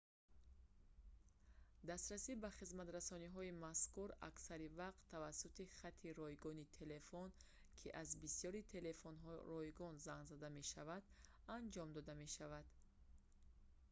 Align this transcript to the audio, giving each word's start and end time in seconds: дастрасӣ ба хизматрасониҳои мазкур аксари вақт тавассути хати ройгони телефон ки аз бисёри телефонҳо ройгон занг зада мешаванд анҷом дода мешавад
дастрасӣ 1.89 2.33
ба 2.43 2.49
хизматрасониҳои 2.59 3.57
мазкур 3.65 4.09
аксари 4.29 4.73
вақт 4.81 5.01
тавассути 5.13 5.63
хати 5.79 6.07
ройгони 6.19 6.65
телефон 6.79 7.29
ки 7.79 7.87
аз 8.01 8.09
бисёри 8.23 8.61
телефонҳо 8.75 9.33
ройгон 9.51 9.93
занг 10.07 10.23
зада 10.31 10.47
мешаванд 10.59 11.03
анҷом 11.57 11.87
дода 11.97 12.13
мешавад 12.23 12.65